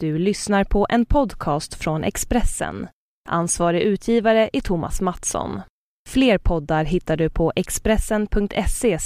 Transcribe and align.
Du 0.00 0.18
lyssnar 0.18 0.64
på 0.64 0.86
en 0.90 1.06
podcast 1.06 1.74
från 1.74 2.04
Expressen. 2.04 2.88
Ansvarig 3.28 3.82
utgivare 3.82 4.50
är 4.52 4.60
Thomas 4.60 5.00
Mattsson. 5.00 5.60
Fler 6.08 6.38
poddar 6.38 6.84
hittar 6.84 7.16
du 7.16 7.30
på 7.30 7.52
expressen.se 7.56 8.98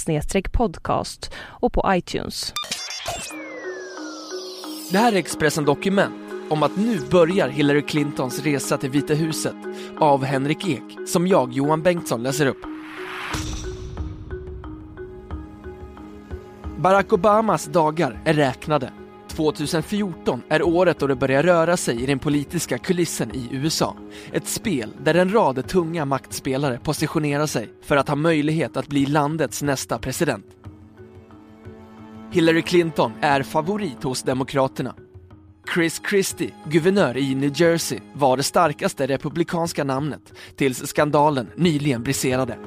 podcast 0.51 1.33
och 1.37 1.73
på 1.73 1.83
iTunes. 1.87 2.53
Det 4.91 4.97
här 4.97 5.13
är 5.13 5.17
Expressen 5.17 5.65
Dokument 5.65 6.15
om 6.49 6.63
att 6.63 6.77
nu 6.77 6.99
börjar 7.11 7.49
Hillary 7.49 7.81
Clintons 7.81 8.43
resa 8.43 8.77
till 8.77 8.89
Vita 8.89 9.13
huset 9.13 9.55
av 9.99 10.23
Henrik 10.23 10.67
Ek, 10.67 11.07
som 11.07 11.27
jag, 11.27 11.53
Johan 11.53 11.81
Bengtsson, 11.81 12.23
läser 12.23 12.45
upp. 12.45 12.61
Barack 16.77 17.13
Obamas 17.13 17.65
dagar 17.65 18.21
är 18.25 18.33
räknade. 18.33 18.93
2014 19.33 20.43
är 20.49 20.63
året 20.63 20.99
då 20.99 21.07
det 21.07 21.15
börjar 21.15 21.43
röra 21.43 21.77
sig 21.77 22.03
i 22.03 22.05
den 22.05 22.19
politiska 22.19 22.77
kulissen 22.77 23.35
i 23.35 23.49
USA. 23.51 23.95
Ett 24.31 24.47
spel 24.47 24.93
där 25.03 25.15
en 25.15 25.33
rad 25.33 25.67
tunga 25.67 26.05
maktspelare 26.05 26.79
positionerar 26.83 27.45
sig 27.45 27.69
för 27.81 27.97
att 27.97 28.07
ha 28.07 28.15
möjlighet 28.15 28.77
att 28.77 28.87
bli 28.87 29.05
landets 29.05 29.61
nästa 29.61 29.97
president. 29.97 30.45
Hillary 32.31 32.61
Clinton 32.61 33.11
är 33.21 33.43
favorit 33.43 34.03
hos 34.03 34.23
Demokraterna. 34.23 34.95
Chris 35.73 36.01
Christie, 36.09 36.53
guvernör 36.69 37.17
i 37.17 37.35
New 37.35 37.61
Jersey, 37.61 37.99
var 38.13 38.37
det 38.37 38.43
starkaste 38.43 39.07
republikanska 39.07 39.83
namnet 39.83 40.33
tills 40.55 40.87
skandalen 40.87 41.47
nyligen 41.55 42.03
briserade. 42.03 42.57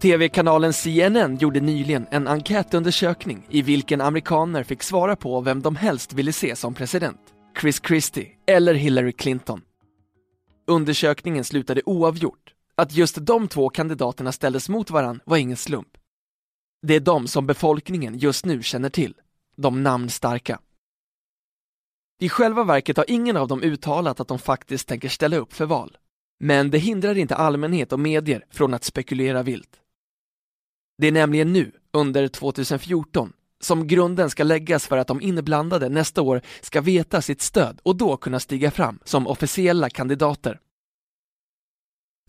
TV-kanalen 0.00 0.72
CNN 0.72 1.36
gjorde 1.36 1.60
nyligen 1.60 2.06
en 2.10 2.28
enkätundersökning 2.28 3.46
i 3.50 3.62
vilken 3.62 4.00
amerikaner 4.00 4.62
fick 4.62 4.82
svara 4.82 5.16
på 5.16 5.40
vem 5.40 5.62
de 5.62 5.76
helst 5.76 6.12
ville 6.12 6.32
se 6.32 6.56
som 6.56 6.74
president. 6.74 7.20
Chris 7.60 7.80
Christie 7.86 8.28
eller 8.46 8.74
Hillary 8.74 9.12
Clinton. 9.12 9.60
Undersökningen 10.66 11.44
slutade 11.44 11.82
oavgjort. 11.86 12.54
Att 12.74 12.92
just 12.92 13.16
de 13.20 13.48
två 13.48 13.68
kandidaterna 13.68 14.32
ställdes 14.32 14.68
mot 14.68 14.90
varann 14.90 15.20
var 15.24 15.36
ingen 15.36 15.56
slump. 15.56 15.88
Det 16.82 16.94
är 16.94 17.00
de 17.00 17.28
som 17.28 17.46
befolkningen 17.46 18.18
just 18.18 18.44
nu 18.44 18.62
känner 18.62 18.90
till, 18.90 19.14
de 19.56 19.82
namnstarka. 19.82 20.60
I 22.20 22.28
själva 22.28 22.64
verket 22.64 22.96
har 22.96 23.04
ingen 23.08 23.36
av 23.36 23.48
dem 23.48 23.62
uttalat 23.62 24.20
att 24.20 24.28
de 24.28 24.38
faktiskt 24.38 24.88
tänker 24.88 25.08
ställa 25.08 25.36
upp 25.36 25.52
för 25.52 25.66
val. 25.66 25.96
Men 26.40 26.70
det 26.70 26.78
hindrar 26.78 27.18
inte 27.18 27.36
allmänhet 27.36 27.92
och 27.92 28.00
medier 28.00 28.44
från 28.50 28.74
att 28.74 28.84
spekulera 28.84 29.42
vilt. 29.42 29.80
Det 30.98 31.06
är 31.06 31.12
nämligen 31.12 31.52
nu, 31.52 31.72
under 31.92 32.28
2014, 32.28 33.32
som 33.60 33.86
grunden 33.86 34.30
ska 34.30 34.44
läggas 34.44 34.86
för 34.86 34.98
att 34.98 35.06
de 35.06 35.20
inblandade 35.20 35.88
nästa 35.88 36.22
år 36.22 36.42
ska 36.60 36.80
veta 36.80 37.22
sitt 37.22 37.42
stöd 37.42 37.80
och 37.82 37.96
då 37.96 38.16
kunna 38.16 38.40
stiga 38.40 38.70
fram 38.70 38.98
som 39.04 39.26
officiella 39.26 39.90
kandidater. 39.90 40.60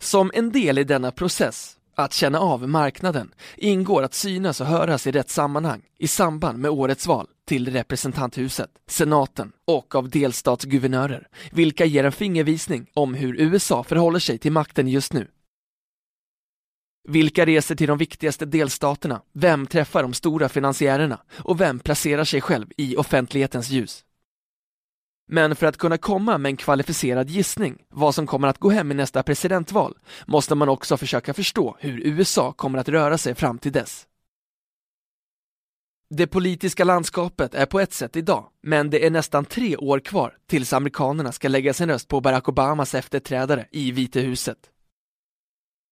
Som 0.02 0.30
en 0.34 0.52
del 0.52 0.78
i 0.78 0.84
denna 0.84 1.10
process, 1.10 1.76
att 1.94 2.12
känna 2.12 2.40
av 2.40 2.68
marknaden, 2.68 3.34
ingår 3.56 4.02
att 4.02 4.14
synas 4.14 4.60
och 4.60 4.66
höras 4.66 5.06
i 5.06 5.12
rätt 5.12 5.30
sammanhang 5.30 5.82
i 5.98 6.08
samband 6.08 6.58
med 6.58 6.70
årets 6.70 7.06
val 7.06 7.26
till 7.46 7.72
representanthuset, 7.72 8.70
senaten 8.86 9.52
och 9.66 9.94
av 9.94 10.10
delstatsguvernörer, 10.10 11.28
vilka 11.52 11.84
ger 11.84 12.04
en 12.04 12.12
fingervisning 12.12 12.86
om 12.94 13.14
hur 13.14 13.40
USA 13.40 13.84
förhåller 13.84 14.18
sig 14.18 14.38
till 14.38 14.52
makten 14.52 14.88
just 14.88 15.12
nu. 15.12 15.28
Vilka 17.08 17.46
reser 17.46 17.74
till 17.74 17.88
de 17.88 17.98
viktigaste 17.98 18.46
delstaterna? 18.46 19.22
Vem 19.32 19.66
träffar 19.66 20.02
de 20.02 20.12
stora 20.12 20.48
finansiärerna? 20.48 21.20
Och 21.38 21.60
vem 21.60 21.78
placerar 21.78 22.24
sig 22.24 22.40
själv 22.40 22.66
i 22.76 22.96
offentlighetens 22.96 23.70
ljus? 23.70 24.04
Men 25.28 25.56
för 25.56 25.66
att 25.66 25.76
kunna 25.76 25.98
komma 25.98 26.38
med 26.38 26.50
en 26.50 26.56
kvalificerad 26.56 27.30
gissning 27.30 27.82
vad 27.88 28.14
som 28.14 28.26
kommer 28.26 28.48
att 28.48 28.58
gå 28.58 28.70
hem 28.70 28.90
i 28.90 28.94
nästa 28.94 29.22
presidentval 29.22 29.98
måste 30.26 30.54
man 30.54 30.68
också 30.68 30.96
försöka 30.96 31.34
förstå 31.34 31.76
hur 31.80 32.06
USA 32.06 32.52
kommer 32.52 32.78
att 32.78 32.88
röra 32.88 33.18
sig 33.18 33.34
fram 33.34 33.58
till 33.58 33.72
dess. 33.72 34.06
Det 36.14 36.26
politiska 36.26 36.84
landskapet 36.84 37.54
är 37.54 37.66
på 37.66 37.80
ett 37.80 37.92
sätt 37.92 38.16
idag, 38.16 38.46
men 38.62 38.90
det 38.90 39.06
är 39.06 39.10
nästan 39.10 39.44
tre 39.44 39.76
år 39.76 40.00
kvar 40.00 40.36
tills 40.46 40.72
amerikanerna 40.72 41.32
ska 41.32 41.48
lägga 41.48 41.74
sin 41.74 41.88
röst 41.88 42.08
på 42.08 42.20
Barack 42.20 42.48
Obamas 42.48 42.94
efterträdare 42.94 43.66
i 43.70 43.92
Vita 43.92 44.20
huset. 44.20 44.58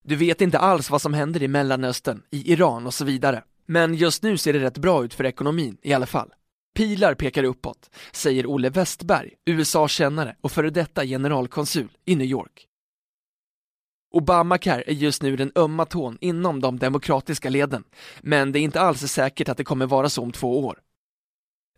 Du 0.05 0.17
vet 0.17 0.41
inte 0.41 0.59
alls 0.59 0.91
vad 0.91 1.03
som 1.03 1.15
händer 1.15 1.43
i 1.43 1.49
Mellanöstern, 1.49 2.23
i 2.31 2.53
Iran 2.53 2.87
och 2.87 2.95
så 2.95 3.05
vidare. 3.05 3.43
Men 3.67 3.95
just 3.95 4.23
nu 4.23 4.37
ser 4.37 4.53
det 4.53 4.59
rätt 4.59 4.79
bra 4.79 5.05
ut 5.05 5.15
för 5.15 5.27
ekonomin 5.27 5.77
i 5.83 5.93
alla 5.93 6.07
fall. 6.07 6.33
Pilar 6.75 7.15
pekar 7.15 7.45
uppåt, 7.45 7.91
säger 8.13 8.47
Olle 8.47 8.71
Westberg, 8.71 9.31
USA-kännare 9.47 10.37
och 10.41 10.53
före 10.53 10.71
detta 10.71 11.05
generalkonsul 11.05 11.89
i 12.05 12.17
New 12.17 12.27
York. 12.27 12.67
Obamacare 14.11 14.83
är 14.87 14.93
just 14.93 15.23
nu 15.23 15.37
den 15.37 15.53
ömma 15.57 15.85
tån 15.85 16.19
inom 16.21 16.61
de 16.61 16.79
demokratiska 16.79 17.51
leden, 17.51 17.85
men 18.21 18.53
det 18.53 18.59
är 18.59 18.61
inte 18.61 18.81
alls 18.81 19.01
säkert 19.01 19.49
att 19.49 19.57
det 19.57 19.65
kommer 19.65 19.87
vara 19.87 20.09
så 20.09 20.23
om 20.23 20.33
två 20.33 20.67
år. 20.67 20.79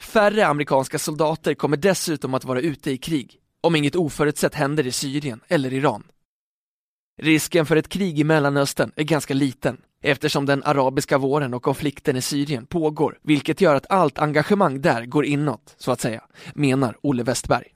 Färre 0.01 0.47
amerikanska 0.47 0.99
soldater 0.99 1.55
kommer 1.55 1.77
dessutom 1.77 2.35
att 2.35 2.45
vara 2.45 2.61
ute 2.61 2.91
i 2.91 2.97
krig, 2.97 3.39
om 3.61 3.77
inget 3.77 3.97
oförutsett 3.97 4.55
händer 4.55 4.87
i 4.87 4.93
Syrien 4.93 5.41
eller 5.49 5.73
Iran. 5.73 6.05
Risken 7.23 7.67
för 7.67 7.77
ett 7.77 7.89
krig 7.89 8.19
i 8.19 8.25
Mellanöstern 8.25 8.93
är 8.97 9.05
ganska 9.05 9.35
liten 9.35 9.77
eftersom 10.03 10.47
den 10.47 10.63
arabiska 10.65 11.19
våren 11.19 11.55
och 11.55 11.63
konflikten 11.63 12.17
i 12.17 12.23
Syrien 12.23 12.67
pågår, 12.67 13.19
vilket 13.23 13.61
gör 13.61 13.75
att 13.75 13.91
allt 13.91 14.19
engagemang 14.19 14.81
där 14.81 15.05
går 15.05 15.25
inåt, 15.25 15.75
så 15.79 15.93
att 15.93 16.01
säga, 16.01 16.23
menar 16.55 16.97
Olle 17.03 17.23
Westberg. 17.23 17.67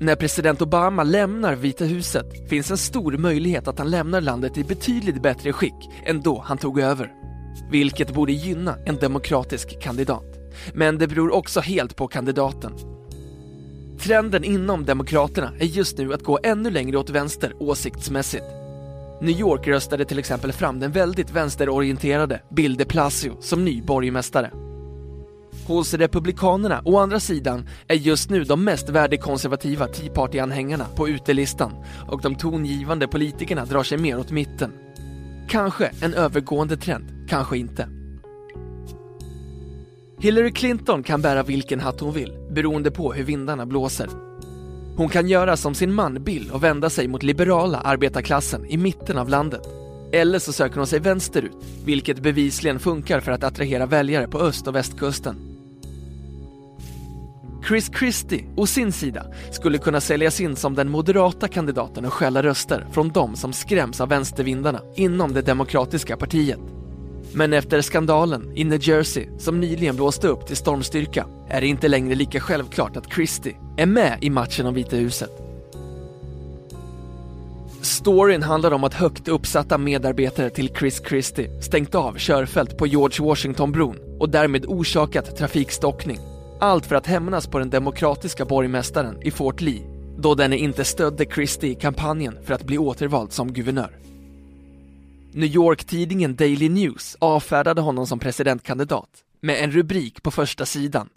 När 0.00 0.16
president 0.16 0.62
Obama 0.62 1.02
lämnar 1.02 1.54
Vita 1.54 1.84
huset 1.84 2.48
finns 2.48 2.70
en 2.70 2.78
stor 2.78 3.12
möjlighet 3.12 3.68
att 3.68 3.78
han 3.78 3.90
lämnar 3.90 4.20
landet 4.20 4.58
i 4.58 4.64
betydligt 4.64 5.22
bättre 5.22 5.52
skick 5.52 5.90
än 6.04 6.20
då 6.20 6.42
han 6.46 6.58
tog 6.58 6.80
över. 6.80 7.12
Vilket 7.70 8.14
borde 8.14 8.32
gynna 8.32 8.76
en 8.86 8.96
demokratisk 8.96 9.82
kandidat. 9.82 10.38
Men 10.74 10.98
det 10.98 11.08
beror 11.08 11.34
också 11.34 11.60
helt 11.60 11.96
på 11.96 12.08
kandidaten 12.08 12.91
Trenden 14.02 14.44
inom 14.44 14.84
Demokraterna 14.84 15.52
är 15.58 15.64
just 15.64 15.98
nu 15.98 16.14
att 16.14 16.22
gå 16.22 16.38
ännu 16.42 16.70
längre 16.70 16.96
åt 16.96 17.10
vänster 17.10 17.54
åsiktsmässigt. 17.58 18.44
New 19.20 19.40
York 19.40 19.66
röstade 19.66 20.04
till 20.04 20.18
exempel 20.18 20.52
fram 20.52 20.80
den 20.80 20.92
väldigt 20.92 21.30
vänsterorienterade 21.30 22.42
Bill 22.50 22.76
de 22.76 22.84
Blasio 22.84 23.36
som 23.40 23.64
ny 23.64 23.82
borgmästare. 23.82 24.50
Hos 25.66 25.94
Republikanerna, 25.94 26.82
å 26.84 26.98
andra 26.98 27.20
sidan, 27.20 27.68
är 27.88 27.94
just 27.94 28.30
nu 28.30 28.44
de 28.44 28.64
mest 28.64 28.88
värdekonservativa 28.88 29.86
Tea 29.86 30.12
Party-anhängarna 30.12 30.84
på 30.96 31.08
utelistan 31.08 31.72
och 32.08 32.22
de 32.22 32.34
tongivande 32.34 33.08
politikerna 33.08 33.64
drar 33.64 33.82
sig 33.82 33.98
mer 33.98 34.18
åt 34.18 34.30
mitten. 34.30 34.72
Kanske 35.48 35.90
en 36.00 36.14
övergående 36.14 36.76
trend, 36.76 37.26
kanske 37.28 37.58
inte. 37.58 37.88
Hillary 40.18 40.52
Clinton 40.52 41.02
kan 41.02 41.22
bära 41.22 41.42
vilken 41.42 41.80
hatt 41.80 42.00
hon 42.00 42.12
vill, 42.12 42.41
beroende 42.52 42.90
på 42.90 43.12
hur 43.12 43.24
vindarna 43.24 43.66
blåser. 43.66 44.08
Hon 44.96 45.08
kan 45.08 45.28
göra 45.28 45.56
som 45.56 45.74
sin 45.74 45.92
man 45.92 46.24
Bill 46.24 46.50
och 46.50 46.62
vända 46.62 46.90
sig 46.90 47.08
mot 47.08 47.22
liberala 47.22 47.78
arbetarklassen 47.78 48.66
i 48.66 48.76
mitten 48.76 49.18
av 49.18 49.28
landet. 49.28 49.62
Eller 50.12 50.38
så 50.38 50.52
söker 50.52 50.76
hon 50.76 50.86
sig 50.86 51.00
vänsterut, 51.00 51.56
vilket 51.84 52.20
bevisligen 52.20 52.78
funkar 52.78 53.20
för 53.20 53.32
att 53.32 53.44
attrahera 53.44 53.86
väljare 53.86 54.28
på 54.28 54.40
öst 54.40 54.68
och 54.68 54.74
västkusten. 54.74 55.36
Chris 57.68 57.90
Christie, 57.98 58.44
å 58.56 58.66
sin 58.66 58.92
sida, 58.92 59.26
skulle 59.50 59.78
kunna 59.78 60.00
säljas 60.00 60.40
in 60.40 60.56
som 60.56 60.74
den 60.74 60.90
moderata 60.90 61.48
kandidaten 61.48 62.04
och 62.04 62.12
stjäla 62.12 62.42
röster 62.42 62.86
från 62.92 63.08
de 63.08 63.36
som 63.36 63.52
skräms 63.52 64.00
av 64.00 64.08
vänstervindarna 64.08 64.80
inom 64.96 65.32
det 65.32 65.42
demokratiska 65.42 66.16
partiet. 66.16 66.60
Men 67.34 67.52
efter 67.52 67.80
skandalen 67.80 68.52
i 68.54 68.64
New 68.64 68.88
Jersey 68.88 69.26
som 69.38 69.60
nyligen 69.60 69.96
blåste 69.96 70.28
upp 70.28 70.46
till 70.46 70.56
stormstyrka 70.56 71.26
är 71.48 71.60
det 71.60 71.66
inte 71.66 71.88
längre 71.88 72.14
lika 72.14 72.40
självklart 72.40 72.96
att 72.96 73.12
Christie 73.12 73.56
är 73.76 73.86
med 73.86 74.18
i 74.20 74.30
matchen 74.30 74.66
om 74.66 74.74
Vita 74.74 74.96
huset. 74.96 75.30
Storyn 77.82 78.42
handlar 78.42 78.70
om 78.72 78.84
att 78.84 78.94
högt 78.94 79.28
uppsatta 79.28 79.78
medarbetare 79.78 80.50
till 80.50 80.74
Chris 80.78 81.02
Christie 81.08 81.62
stängt 81.62 81.94
av 81.94 82.14
körfält 82.18 82.76
på 82.76 82.86
George 82.86 83.26
Washington-bron 83.26 83.96
och 84.18 84.28
därmed 84.28 84.64
orsakat 84.66 85.36
trafikstockning. 85.36 86.18
Allt 86.60 86.86
för 86.86 86.96
att 86.96 87.06
hämnas 87.06 87.46
på 87.46 87.58
den 87.58 87.70
demokratiska 87.70 88.44
borgmästaren 88.44 89.22
i 89.22 89.30
Fort 89.30 89.60
Lee, 89.60 89.82
då 90.18 90.34
denne 90.34 90.56
inte 90.56 90.84
stödde 90.84 91.24
Christie 91.24 91.70
i 91.70 91.74
kampanjen 91.74 92.38
för 92.44 92.54
att 92.54 92.64
bli 92.64 92.78
återvald 92.78 93.32
som 93.32 93.52
guvernör. 93.52 93.96
New 95.34 95.48
York-tidningen 95.48 96.36
Daily 96.36 96.68
News 96.68 97.16
avfärdade 97.20 97.80
honom 97.80 98.06
som 98.06 98.18
presidentkandidat 98.18 99.24
med 99.40 99.64
en 99.64 99.70
rubrik 99.72 100.22
på 100.22 100.30
första 100.30 100.66
sidan. 100.66 101.08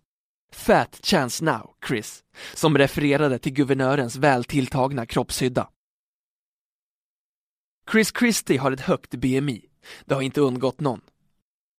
Fat 0.53 0.99
chance 1.03 1.43
now, 1.43 1.69
Chris, 1.87 2.23
som 2.53 2.77
refererade 2.77 3.39
till 3.39 3.53
guvernörens 3.53 4.15
väl 4.15 4.43
tilltagna 4.43 5.05
kroppshydda. 5.05 5.69
Chris 7.91 8.13
Christie 8.19 8.59
har 8.59 8.71
ett 8.71 8.79
högt 8.79 9.11
BMI. 9.11 9.65
Det 10.05 10.13
har 10.13 10.21
inte 10.21 10.41
undgått 10.41 10.79
någon. 10.79 11.01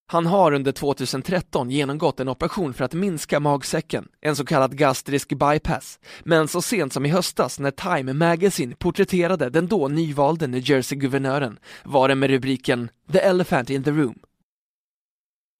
Han 0.08 0.26
har 0.26 0.52
under 0.52 0.72
2013 0.72 1.70
genomgått 1.70 2.20
en 2.20 2.28
operation 2.28 2.74
för 2.74 2.84
att 2.84 2.94
minska 2.94 3.40
magsäcken, 3.40 4.08
en 4.20 4.36
så 4.36 4.44
kallad 4.44 4.78
gastrisk 4.78 5.28
bypass, 5.28 5.98
men 6.24 6.48
så 6.48 6.62
sent 6.62 6.92
som 6.92 7.06
i 7.06 7.08
höstas 7.08 7.60
när 7.60 7.70
Time 7.70 8.12
Magazine 8.12 8.74
porträtterade 8.74 9.50
den 9.50 9.66
då 9.66 9.88
nyvalde 9.88 10.46
New 10.46 10.70
Jersey-guvernören 10.70 11.58
var 11.84 12.08
det 12.08 12.14
med 12.14 12.30
rubriken 12.30 12.88
“The 13.12 13.18
Elephant 13.18 13.70
in 13.70 13.84
the 13.84 13.90
Room”. 13.90 14.18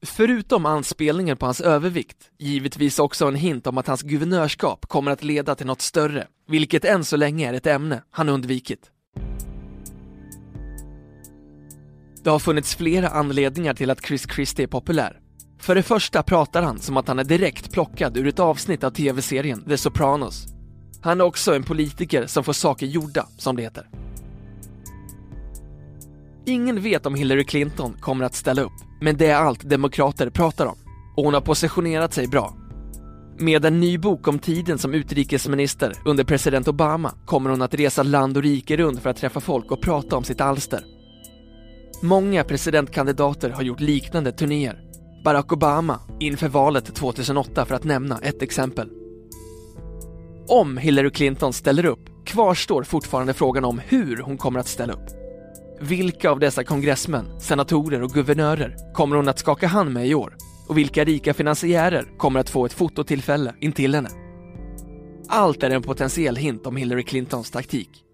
Förutom 0.07 0.67
anspelningen 0.67 1.37
på 1.37 1.47
hans 1.47 1.61
övervikt, 1.61 2.31
givetvis 2.39 2.99
också 2.99 3.29
en 3.29 3.35
hint 3.35 3.67
om 3.67 3.79
att 3.79 3.87
hans 3.87 4.03
guvernörskap 4.03 4.87
kommer 4.87 5.11
att 5.11 5.23
leda 5.23 5.55
till 5.55 5.67
något 5.67 5.81
större, 5.81 6.27
vilket 6.49 6.85
än 6.85 7.05
så 7.05 7.17
länge 7.17 7.49
är 7.49 7.55
ett 7.55 7.67
ämne 7.67 8.03
han 8.11 8.29
undvikit. 8.29 8.91
Det 12.27 12.31
har 12.31 12.39
funnits 12.39 12.75
flera 12.75 13.09
anledningar 13.09 13.75
till 13.75 13.91
att 13.91 14.07
Chris 14.07 14.27
Christie 14.35 14.65
är 14.65 14.67
populär. 14.67 15.21
För 15.61 15.75
det 15.75 15.83
första 15.83 16.23
pratar 16.23 16.63
han 16.63 16.79
som 16.79 16.97
att 16.97 17.09
han 17.09 17.19
är 17.19 17.25
direkt 17.25 17.73
plockad 17.73 18.17
ur 18.17 18.27
ett 18.27 18.39
avsnitt 18.39 18.85
av 18.85 18.91
tv-serien 18.91 19.65
The 19.65 19.77
Sopranos. 19.77 20.47
Han 21.03 21.21
är 21.21 21.25
också 21.25 21.55
en 21.55 21.63
politiker 21.63 22.27
som 22.27 22.45
får 22.45 22.53
saker 22.53 22.87
gjorda, 22.87 23.27
som 23.39 23.57
det 23.57 23.63
heter. 23.63 23.89
Ingen 26.47 26.83
vet 26.83 27.07
om 27.07 27.15
Hillary 27.15 27.45
Clinton 27.45 27.97
kommer 28.01 28.25
att 28.25 28.35
ställa 28.35 28.63
upp, 28.63 28.81
men 29.01 29.17
det 29.17 29.27
är 29.27 29.37
allt 29.37 29.71
demokrater 29.71 30.31
pratar 30.31 30.67
om. 30.67 30.77
Och 31.17 31.25
hon 31.25 31.35
har 31.35 31.41
positionerat 31.41 32.15
sig 32.15 32.29
bra. 32.29 32.57
Med 33.39 33.65
en 33.65 33.81
ny 33.81 33.99
bok 33.99 34.29
om 34.29 34.39
tiden 34.39 34.79
som 34.79 34.95
utrikesminister 34.95 35.95
under 36.05 36.25
president 36.25 36.69
Obama 36.69 37.13
kommer 37.27 37.51
hon 37.51 37.63
att 37.63 37.75
resa 37.75 38.03
land 38.03 38.37
och 38.37 38.43
rike 38.43 38.77
runt 38.77 39.03
för 39.03 39.11
att 39.11 39.17
träffa 39.17 39.41
folk 39.41 39.71
och 39.71 39.81
prata 39.81 40.17
om 40.17 40.25
sitt 40.25 40.41
alster. 40.41 40.96
Många 42.01 42.45
presidentkandidater 42.45 43.51
har 43.51 43.63
gjort 43.63 43.81
liknande 43.81 44.33
turnéer. 44.33 44.81
Barack 45.25 45.53
Obama 45.53 46.01
inför 46.21 46.49
valet 46.49 46.95
2008 46.95 47.65
för 47.65 47.75
att 47.75 47.85
nämna 47.85 48.19
ett 48.19 48.43
exempel. 48.43 48.91
Om 50.49 50.77
Hillary 50.77 51.11
Clinton 51.11 51.53
ställer 51.53 51.87
upp 51.87 52.01
kvarstår 52.27 52.83
fortfarande 52.83 53.35
frågan 53.35 53.65
om 53.65 53.81
hur 53.89 54.17
hon 54.17 54.39
kommer 54.39 54.61
att 54.61 54.69
ställa 54.69 54.93
upp. 54.93 55.07
Vilka 55.81 56.31
av 56.31 56.41
dessa 56.41 56.65
kongressmän, 56.65 57.41
senatorer 57.41 58.03
och 58.03 58.11
guvernörer 58.11 58.77
kommer 58.95 59.17
hon 59.17 59.29
att 59.29 59.39
skaka 59.39 59.67
hand 59.67 59.93
med 59.93 60.07
i 60.07 60.15
år? 60.15 60.37
Och 60.69 60.79
vilka 60.79 61.05
rika 61.05 61.35
finansiärer 61.35 62.19
kommer 62.19 62.41
att 62.41 62.51
få 62.51 62.67
ett 62.67 62.73
fototillfälle 62.73 63.55
intill 63.61 63.95
henne? 63.95 64.11
Allt 65.29 65.63
är 65.63 65.71
en 65.71 65.83
potentiell 65.83 66.37
hint 66.37 66.67
om 66.67 66.77
Hillary 66.77 67.03
Clintons 67.03 67.51
taktik. 67.51 68.06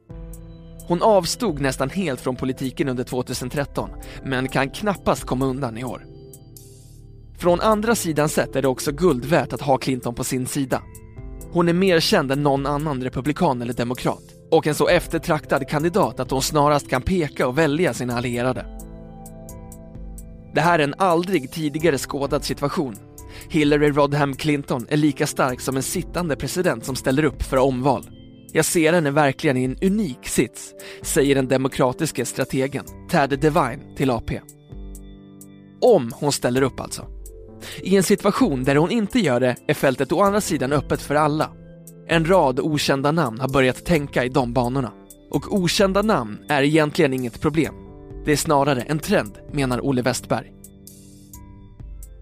Hon 0.92 1.02
avstod 1.02 1.60
nästan 1.60 1.90
helt 1.90 2.20
från 2.20 2.36
politiken 2.36 2.88
under 2.88 3.04
2013, 3.04 3.90
men 4.24 4.48
kan 4.48 4.70
knappast 4.70 5.24
komma 5.24 5.46
undan 5.46 5.78
i 5.78 5.84
år. 5.84 6.06
Från 7.38 7.60
andra 7.60 7.94
sidan 7.94 8.28
sett 8.28 8.56
är 8.56 8.62
det 8.62 8.68
också 8.68 8.92
guld 8.92 9.24
värt 9.24 9.52
att 9.52 9.60
ha 9.60 9.78
Clinton 9.78 10.14
på 10.14 10.24
sin 10.24 10.46
sida. 10.46 10.82
Hon 11.52 11.68
är 11.68 11.72
mer 11.72 12.00
känd 12.00 12.32
än 12.32 12.42
någon 12.42 12.66
annan 12.66 13.02
republikan 13.02 13.62
eller 13.62 13.72
demokrat 13.72 14.22
och 14.50 14.66
en 14.66 14.74
så 14.74 14.88
eftertraktad 14.88 15.68
kandidat 15.68 16.20
att 16.20 16.30
hon 16.30 16.42
snarast 16.42 16.90
kan 16.90 17.02
peka 17.02 17.46
och 17.46 17.58
välja 17.58 17.94
sina 17.94 18.16
allierade. 18.16 18.66
Det 20.54 20.60
här 20.60 20.78
är 20.78 20.84
en 20.84 20.94
aldrig 20.98 21.52
tidigare 21.52 21.98
skådad 21.98 22.44
situation. 22.44 22.96
Hillary 23.48 23.90
Rodham 23.90 24.34
Clinton 24.34 24.86
är 24.88 24.96
lika 24.96 25.26
stark 25.26 25.60
som 25.60 25.76
en 25.76 25.82
sittande 25.82 26.36
president 26.36 26.84
som 26.84 26.96
ställer 26.96 27.24
upp 27.24 27.42
för 27.42 27.56
omval. 27.56 28.21
Jag 28.52 28.64
ser 28.64 28.92
henne 28.92 29.10
verkligen 29.10 29.56
i 29.56 29.64
en 29.64 29.76
unik 29.82 30.28
sits, 30.28 30.74
säger 31.02 31.34
den 31.34 31.48
demokratiska 31.48 32.24
strategen 32.24 32.84
Tad 33.10 33.40
Devine 33.40 33.96
till 33.96 34.10
AP. 34.10 34.40
Om 35.80 36.12
hon 36.14 36.32
ställer 36.32 36.62
upp 36.62 36.80
alltså. 36.80 37.06
I 37.82 37.96
en 37.96 38.02
situation 38.02 38.64
där 38.64 38.76
hon 38.76 38.90
inte 38.90 39.18
gör 39.18 39.40
det 39.40 39.56
är 39.66 39.74
fältet 39.74 40.12
å 40.12 40.20
andra 40.20 40.40
sidan 40.40 40.72
öppet 40.72 41.02
för 41.02 41.14
alla. 41.14 41.50
En 42.08 42.24
rad 42.24 42.60
okända 42.60 43.12
namn 43.12 43.40
har 43.40 43.48
börjat 43.48 43.84
tänka 43.84 44.24
i 44.24 44.28
de 44.28 44.52
banorna. 44.52 44.92
Och 45.30 45.54
okända 45.54 46.02
namn 46.02 46.38
är 46.48 46.62
egentligen 46.62 47.14
inget 47.14 47.40
problem. 47.40 47.74
Det 48.24 48.32
är 48.32 48.36
snarare 48.36 48.80
en 48.80 48.98
trend, 48.98 49.38
menar 49.52 49.86
Olle 49.86 50.02
Westberg. 50.02 50.52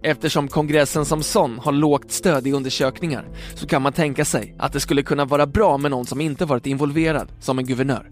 Eftersom 0.03 0.49
kongressen 0.49 1.05
som 1.05 1.23
sån 1.23 1.59
har 1.59 1.73
lågt 1.73 2.11
stöd 2.11 2.47
i 2.47 2.53
undersökningar 2.53 3.29
så 3.55 3.67
kan 3.67 3.83
man 3.83 3.93
tänka 3.93 4.25
sig 4.25 4.57
att 4.59 4.73
det 4.73 4.81
skulle 4.81 5.03
kunna 5.03 5.25
vara 5.25 5.47
bra 5.47 5.79
med 5.79 5.91
någon 5.91 6.07
som 6.07 6.21
inte 6.21 6.45
varit 6.45 6.67
involverad, 6.67 7.33
som 7.41 7.59
en 7.59 7.67
guvernör. 7.67 8.09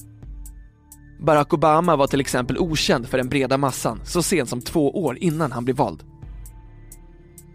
Barack 1.20 1.52
Obama 1.52 1.96
var 1.96 2.06
till 2.06 2.20
exempel 2.20 2.58
okänd 2.58 3.08
för 3.08 3.18
den 3.18 3.28
breda 3.28 3.58
massan 3.58 4.00
så 4.04 4.22
sent 4.22 4.48
som 4.48 4.60
två 4.60 5.04
år 5.04 5.18
innan 5.20 5.52
han 5.52 5.64
blev 5.64 5.76
vald. 5.76 6.02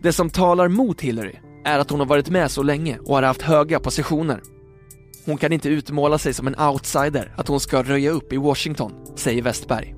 Det 0.01 0.13
som 0.13 0.29
talar 0.29 0.67
mot 0.67 1.01
Hillary 1.01 1.35
är 1.65 1.79
att 1.79 1.89
hon 1.89 1.99
har 1.99 2.07
varit 2.07 2.29
med 2.29 2.51
så 2.51 2.63
länge 2.63 2.97
och 2.97 3.15
har 3.15 3.23
haft 3.23 3.41
höga 3.41 3.79
positioner. 3.79 4.41
Hon 5.25 5.37
kan 5.37 5.53
inte 5.53 5.69
utmåla 5.69 6.17
sig 6.17 6.33
som 6.33 6.47
en 6.47 6.59
outsider, 6.59 7.33
att 7.37 7.47
hon 7.47 7.59
ska 7.59 7.83
röja 7.83 8.11
upp 8.11 8.33
i 8.33 8.37
Washington, 8.37 8.91
säger 9.15 9.41
Westberg. 9.41 9.95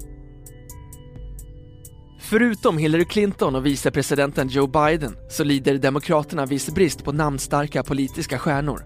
Förutom 2.30 2.77
Hillary 2.77 3.06
Clinton 3.06 3.56
och 3.56 3.66
vicepresidenten 3.66 4.48
Joe 4.48 4.68
Biden 4.68 5.18
så 5.30 5.44
lider 5.44 5.77
Demokraterna 5.77 6.45
viss 6.45 6.69
brist 6.69 7.04
på 7.04 7.12
namnstarka 7.12 7.83
politiska 7.83 8.39
stjärnor. 8.39 8.86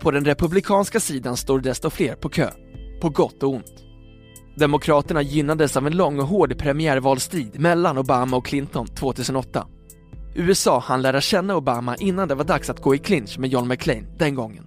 På 0.00 0.10
den 0.10 0.24
republikanska 0.24 1.00
sidan 1.00 1.36
står 1.36 1.60
desto 1.60 1.90
fler 1.90 2.14
på 2.14 2.28
kö, 2.28 2.50
på 3.00 3.08
gott 3.08 3.42
och 3.42 3.50
ont. 3.50 3.84
Demokraterna 4.56 5.22
gynnades 5.22 5.76
av 5.76 5.86
en 5.86 5.96
lång 5.96 6.20
och 6.20 6.26
hård 6.26 6.58
premiärvalstrid 6.58 7.60
mellan 7.60 7.98
Obama 7.98 8.36
och 8.36 8.46
Clinton 8.46 8.86
2008. 8.86 9.66
USA 10.34 10.78
hann 10.78 11.02
lära 11.02 11.20
känna 11.20 11.56
Obama 11.56 11.96
innan 11.96 12.28
det 12.28 12.34
var 12.34 12.44
dags 12.44 12.70
att 12.70 12.82
gå 12.82 12.94
i 12.94 12.98
clinch 12.98 13.38
med 13.38 13.50
John 13.50 13.68
McClain 13.68 14.06
den 14.18 14.34
gången. 14.34 14.66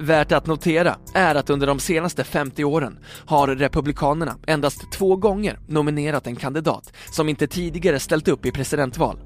Värt 0.00 0.32
att 0.32 0.46
notera 0.46 0.96
är 1.14 1.34
att 1.34 1.50
under 1.50 1.66
de 1.66 1.78
senaste 1.78 2.24
50 2.24 2.64
åren 2.64 2.98
har 3.26 3.48
Republikanerna 3.48 4.38
endast 4.46 4.92
två 4.92 5.16
gånger 5.16 5.58
nominerat 5.68 6.26
en 6.26 6.36
kandidat 6.36 6.92
som 7.10 7.28
inte 7.28 7.46
tidigare 7.46 8.00
ställt 8.00 8.28
upp 8.28 8.46
i 8.46 8.52
presidentval. 8.52 9.20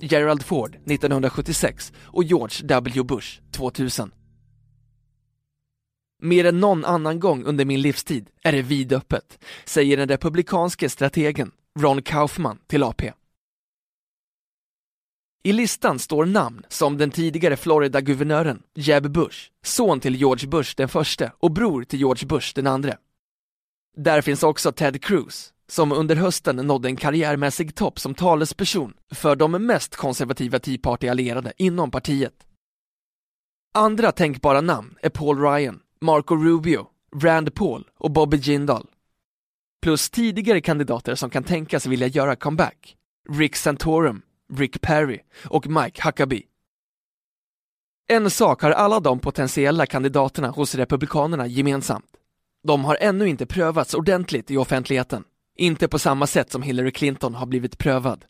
Gerald 0.00 0.42
Ford 0.42 0.74
1976 0.74 1.92
och 2.04 2.24
George 2.24 2.66
W 2.66 3.02
Bush 3.02 3.40
2000. 3.52 4.10
Mer 6.22 6.44
än 6.44 6.60
någon 6.60 6.84
annan 6.84 7.20
gång 7.20 7.44
under 7.44 7.64
min 7.64 7.82
livstid 7.82 8.28
är 8.42 8.52
det 8.52 8.62
vidöppet, 8.62 9.38
säger 9.64 9.96
den 9.96 10.08
republikanske 10.08 10.88
strategen 10.88 11.50
Ron 11.78 12.02
Kaufman 12.02 12.58
till 12.66 12.82
AP. 12.82 13.12
I 15.42 15.52
listan 15.52 15.98
står 15.98 16.26
namn 16.26 16.62
som 16.68 16.98
den 16.98 17.10
tidigare 17.10 17.56
Florida-guvernören 17.56 18.62
Jeb 18.74 19.10
Bush, 19.10 19.38
son 19.62 20.00
till 20.00 20.16
George 20.16 20.48
Bush 20.48 20.74
den 20.76 20.88
förste 20.88 21.32
och 21.38 21.50
bror 21.50 21.84
till 21.84 21.98
George 21.98 22.26
Bush 22.26 22.52
den 22.54 22.66
andre. 22.66 22.96
Där 23.96 24.20
finns 24.20 24.42
också 24.42 24.72
Ted 24.72 25.02
Cruz, 25.02 25.52
som 25.68 25.92
under 25.92 26.16
hösten 26.16 26.56
nådde 26.56 26.88
en 26.88 26.96
karriärmässig 26.96 27.74
topp 27.74 28.00
som 28.00 28.14
talesperson 28.14 28.92
för 29.14 29.36
de 29.36 29.66
mest 29.66 29.96
konservativa 29.96 30.58
Tea 30.58 30.78
Party-allierade 30.78 31.52
inom 31.56 31.90
partiet. 31.90 32.46
Andra 33.74 34.12
tänkbara 34.12 34.60
namn 34.60 34.96
är 35.02 35.10
Paul 35.10 35.40
Ryan, 35.40 35.80
Marco 36.00 36.36
Rubio, 36.36 36.86
Rand 37.16 37.54
Paul 37.54 37.88
och 37.98 38.10
Bobby 38.10 38.36
Jindal. 38.36 38.86
Plus 39.82 40.10
tidigare 40.10 40.60
kandidater 40.60 41.14
som 41.14 41.30
kan 41.30 41.44
tänkas 41.44 41.86
vilja 41.86 42.06
göra 42.06 42.36
comeback. 42.36 42.96
Rick 43.28 43.56
Santorum, 43.56 44.22
Rick 44.56 44.80
Perry 44.80 45.20
och 45.44 45.66
Mike 45.66 46.02
Huckabee. 46.04 46.42
En 48.08 48.30
sak 48.30 48.62
har 48.62 48.70
alla 48.70 49.00
de 49.00 49.18
potentiella 49.18 49.86
kandidaterna 49.86 50.48
hos 50.48 50.74
Republikanerna 50.74 51.46
gemensamt. 51.46 52.06
De 52.62 52.84
har 52.84 52.98
ännu 53.00 53.28
inte 53.28 53.46
prövats 53.46 53.94
ordentligt 53.94 54.50
i 54.50 54.56
offentligheten. 54.56 55.24
Inte 55.56 55.88
på 55.88 55.98
samma 55.98 56.26
sätt 56.26 56.52
som 56.52 56.62
Hillary 56.62 56.90
Clinton 56.90 57.34
har 57.34 57.46
blivit 57.46 57.78
prövad. 57.78 58.24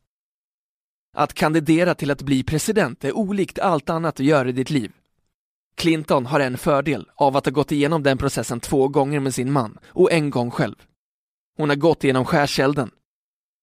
Att 1.16 1.34
kandidera 1.34 1.94
till 1.94 2.10
att 2.10 2.22
bli 2.22 2.42
president 2.42 3.04
är 3.04 3.16
olikt 3.16 3.58
allt 3.58 3.90
annat 3.90 4.16
du 4.16 4.24
gör 4.24 4.48
i 4.48 4.52
ditt 4.52 4.70
liv. 4.70 4.92
Clinton 5.74 6.26
har 6.26 6.40
en 6.40 6.58
fördel 6.58 7.10
av 7.14 7.36
att 7.36 7.44
ha 7.44 7.50
gått 7.50 7.72
igenom 7.72 8.02
den 8.02 8.18
processen 8.18 8.60
två 8.60 8.88
gånger 8.88 9.20
med 9.20 9.34
sin 9.34 9.52
man 9.52 9.78
och 9.86 10.12
en 10.12 10.30
gång 10.30 10.50
själv. 10.50 10.76
Hon 11.56 11.68
har 11.68 11.76
gått 11.76 12.04
igenom 12.04 12.24
skärselden. 12.24 12.90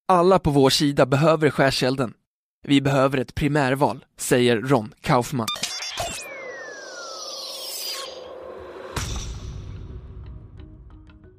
Alla 0.08 0.40
på 0.40 0.50
vår 0.50 0.70
sida 0.70 1.06
behöver 1.06 1.50
skärselden 1.50 2.14
vi 2.68 2.82
behöver 2.82 3.18
ett 3.18 3.36
primärval, 3.36 4.06
säger 4.18 4.58
Ron 4.58 4.94
Kaufman. 5.02 5.48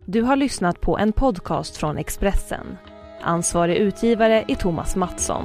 Du 0.06 0.22
har 0.22 0.36
lyssnat 0.36 0.80
på 0.80 0.98
en 0.98 1.12
podcast 1.12 1.76
från 1.76 1.98
Expressen. 1.98 2.76
Ansvarig 3.20 3.76
utgivare 3.76 4.44
är 4.48 4.54
Thomas 4.54 4.96
Mattsson. 4.96 5.44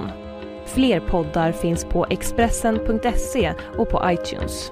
Fler 0.66 1.00
poddar 1.00 1.52
finns 1.52 1.86
på 1.86 2.06
Expressen.se 2.10 3.54
och 3.78 3.90
på 3.90 4.02
iTunes. 4.06 4.72